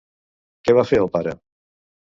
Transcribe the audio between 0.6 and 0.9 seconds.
Què va